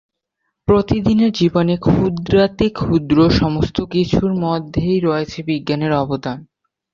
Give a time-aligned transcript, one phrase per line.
[0.67, 6.37] প্রতিদিনের জীবনে ক্ষুদ্রাতিক্ষুদ্র সমস্ত কিছুর মধ্যেই রয়েছে বিজ্ঞানের অবদান।